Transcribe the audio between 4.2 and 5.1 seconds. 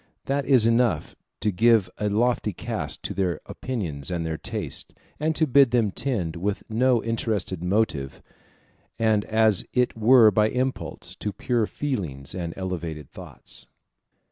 their tastes,